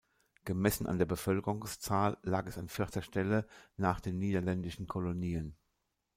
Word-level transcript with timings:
Gemessen 0.45 0.87
an 0.87 0.97
der 0.97 1.05
Bevölkerungszahl 1.05 2.17
lag 2.23 2.47
es 2.47 2.57
an 2.57 2.69
vierter 2.69 3.03
Stelle 3.03 3.47
nach 3.77 3.99
den 3.99 4.17
niederländischen 4.17 4.87
Kolonien. 4.87 5.55